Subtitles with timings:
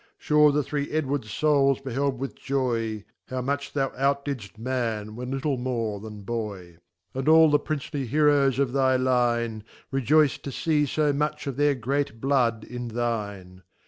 [0.17, 5.57] Sure the three Edwards Souls beheld with Joy,.^ How much thou outdidfl: Man, when little
[5.57, 6.25] more than
[7.13, 11.55] And all the "Princely Heroes of thy Line, Rejoyc d to fee fo much of
[11.55, 13.61] their great iBlood in thine.